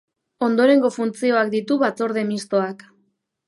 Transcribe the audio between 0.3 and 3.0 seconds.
Ondorengo funtzioak ditu batzorde mistoak.